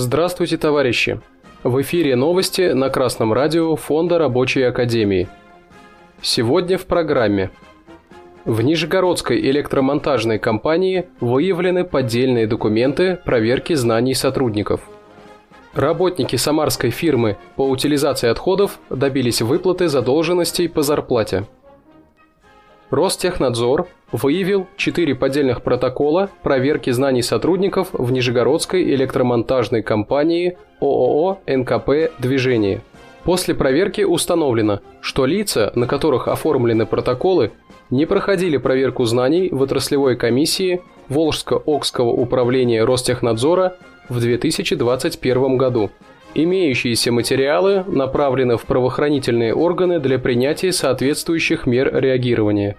[0.00, 1.20] Здравствуйте, товарищи!
[1.64, 5.26] В эфире новости на Красном радио Фонда Рабочей Академии.
[6.22, 7.50] Сегодня в программе.
[8.44, 14.82] В Нижегородской электромонтажной компании выявлены поддельные документы проверки знаний сотрудников.
[15.74, 21.48] Работники самарской фирмы по утилизации отходов добились выплаты задолженностей по зарплате.
[22.90, 32.82] Ростехнадзор выявил четыре поддельных протокола проверки знаний сотрудников в Нижегородской электромонтажной компании ООО «НКП Движение».
[33.24, 37.52] После проверки установлено, что лица, на которых оформлены протоколы,
[37.90, 43.76] не проходили проверку знаний в отраслевой комиссии Волжско-Окского управления Ростехнадзора
[44.08, 45.90] в 2021 году.
[46.34, 52.76] Имеющиеся материалы направлены в правоохранительные органы для принятия соответствующих мер реагирования.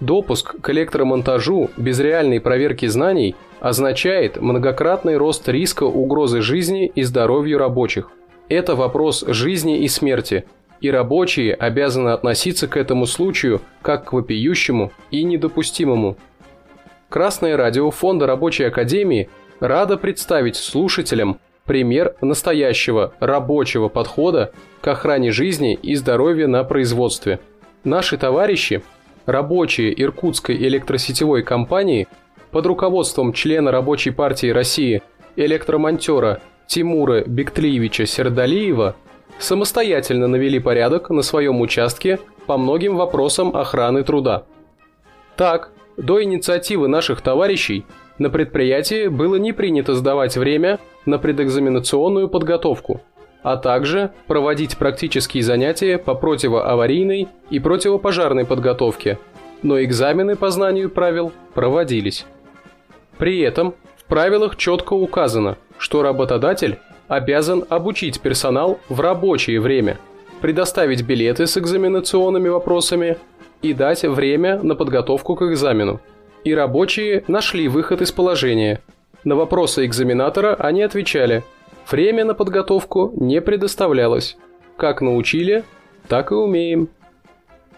[0.00, 7.58] Допуск к электромонтажу без реальной проверки знаний означает многократный рост риска угрозы жизни и здоровью
[7.58, 8.10] рабочих.
[8.48, 10.44] Это вопрос жизни и смерти,
[10.80, 16.16] и рабочие обязаны относиться к этому случаю как к вопиющему и недопустимому.
[17.08, 25.74] Красное радио Фонда Рабочей Академии рада представить слушателям пример настоящего рабочего подхода к охране жизни
[25.74, 27.40] и здоровья на производстве.
[27.82, 28.82] Наши товарищи–
[29.28, 32.08] рабочие Иркутской электросетевой компании
[32.50, 35.02] под руководством члена Рабочей партии России
[35.36, 38.96] электромонтера Тимура Бектлиевича Сердалиева
[39.38, 44.44] самостоятельно навели порядок на своем участке по многим вопросам охраны труда.
[45.36, 47.84] Так, до инициативы наших товарищей
[48.16, 53.02] на предприятии было не принято сдавать время на предэкзаменационную подготовку–
[53.42, 59.18] а также проводить практические занятия по противоаварийной и противопожарной подготовке,
[59.62, 62.26] но экзамены по знанию правил проводились.
[63.16, 69.98] При этом в правилах четко указано, что работодатель обязан обучить персонал в рабочее время,
[70.40, 73.16] предоставить билеты с экзаменационными вопросами
[73.62, 76.00] и дать время на подготовку к экзамену.
[76.44, 78.80] И рабочие нашли выход из положения.
[79.24, 81.44] На вопросы экзаменатора они отвечали–
[81.90, 84.36] Время на подготовку не предоставлялось.
[84.76, 85.64] Как научили,
[86.06, 86.88] так и умеем.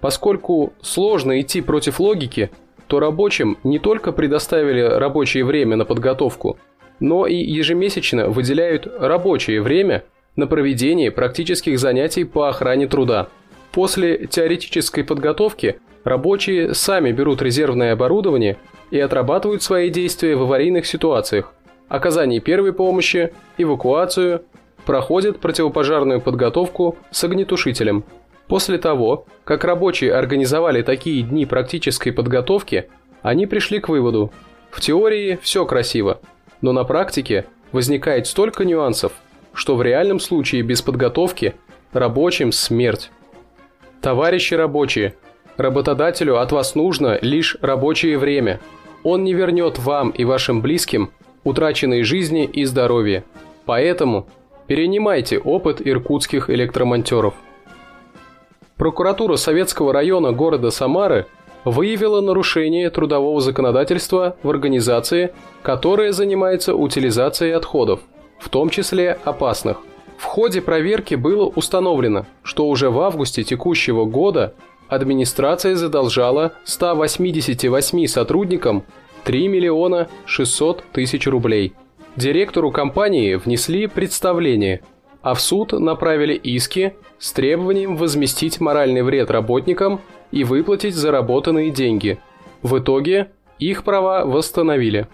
[0.00, 2.50] Поскольку сложно идти против логики,
[2.86, 6.56] то рабочим не только предоставили рабочее время на подготовку,
[7.00, 10.04] но и ежемесячно выделяют рабочее время
[10.36, 13.28] на проведение практических занятий по охране труда.
[13.72, 18.56] После теоретической подготовки рабочие сами берут резервное оборудование
[18.92, 21.52] и отрабатывают свои действия в аварийных ситуациях,
[21.88, 24.42] оказание первой помощи, эвакуацию,
[24.84, 28.04] проходит противопожарную подготовку с огнетушителем.
[28.46, 32.88] После того, как рабочие организовали такие дни практической подготовки,
[33.22, 34.32] они пришли к выводу–
[34.76, 36.20] в теории все красиво,
[36.60, 39.12] но на практике возникает столько нюансов,
[39.54, 41.54] что в реальном случае без подготовки
[41.94, 43.10] рабочим смерть.
[44.02, 45.14] Товарищи рабочие,
[45.56, 48.60] работодателю от вас нужно лишь рабочее время.
[49.02, 51.10] Он не вернет вам и вашим близким
[51.46, 53.24] утраченной жизни и здоровья.
[53.66, 54.26] Поэтому
[54.66, 57.34] перенимайте опыт иркутских электромонтеров.
[58.76, 61.26] Прокуратура Советского района города Самары
[61.64, 68.00] выявила нарушение трудового законодательства в организации, которая занимается утилизацией отходов,
[68.38, 69.78] в том числе опасных.
[70.18, 74.54] В ходе проверки было установлено, что уже в августе текущего года
[74.88, 78.84] администрация задолжала 188 сотрудникам
[79.26, 81.74] 3 миллиона 600 тысяч рублей.
[82.14, 84.82] Директору компании внесли представление,
[85.20, 90.00] а в суд направили иски с требованием возместить моральный вред работникам
[90.30, 92.18] и выплатить заработанные деньги.
[92.62, 95.08] В итоге их права восстановили.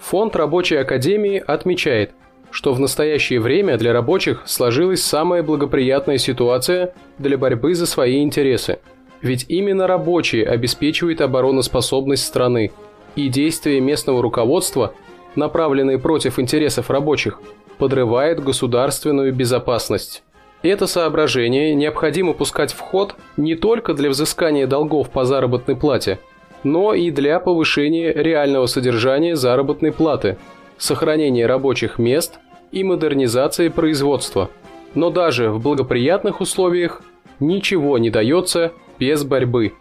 [0.00, 2.12] Фонд Рабочей Академии отмечает,
[2.50, 8.78] что в настоящее время для рабочих сложилась самая благоприятная ситуация для борьбы за свои интересы.
[9.20, 12.70] Ведь именно рабочие обеспечивают обороноспособность страны–
[13.18, 14.94] и действия местного руководства,
[15.34, 17.40] направленные против интересов рабочих,
[17.76, 20.22] подрывает государственную безопасность.
[20.62, 26.20] Это соображение необходимо пускать в ход не только для взыскания долгов по заработной плате,
[26.62, 30.38] но и для повышения реального содержания заработной платы,
[30.76, 32.38] сохранения рабочих мест
[32.70, 34.48] и модернизации производства.
[34.94, 37.02] Но даже в благоприятных условиях
[37.40, 39.72] ничего не дается без борьбы.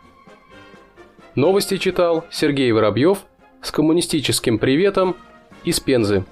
[1.38, 3.20] Новости читал Сергей Воробьев
[3.62, 5.16] с коммунистическим приветом
[5.66, 6.26] из Пензы.